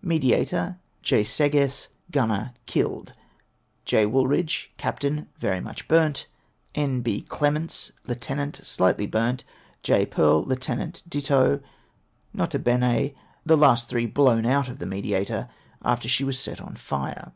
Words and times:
Mediator, 0.00 0.78
J. 1.02 1.22
Segess, 1.22 1.88
Gunner; 2.10 2.54
killed. 2.64 3.12
J. 3.84 4.06
Wooldridge, 4.06 4.68
Capt.; 4.78 5.04
very 5.38 5.60
much 5.60 5.86
burnt. 5.88 6.26
N. 6.74 7.02
B. 7.02 7.20
Clements, 7.20 7.92
Lieut.; 8.06 8.64
slightly 8.64 9.06
burnt. 9.06 9.44
J. 9.82 10.06
Pearl, 10.06 10.42
Lieut.; 10.42 11.02
ditto. 11.06 11.60
N.B. 12.34 13.14
The 13.44 13.56
last 13.58 13.90
three 13.90 14.06
blown 14.06 14.46
out 14.46 14.70
of 14.70 14.78
the 14.78 14.86
Mediator 14.86 15.50
after 15.82 16.08
she 16.08 16.24
was 16.24 16.38
set 16.38 16.62
on 16.62 16.76
fire. 16.76 17.32